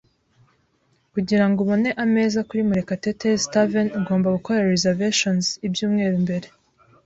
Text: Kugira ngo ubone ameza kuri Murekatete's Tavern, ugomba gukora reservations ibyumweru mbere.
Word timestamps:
Kugira 1.13 1.45
ngo 1.47 1.59
ubone 1.65 1.89
ameza 2.03 2.39
kuri 2.47 2.61
Murekatete's 2.67 3.41
Tavern, 3.53 3.87
ugomba 3.99 4.35
gukora 4.37 4.67
reservations 4.73 5.45
ibyumweru 5.67 6.15
mbere. 6.25 6.47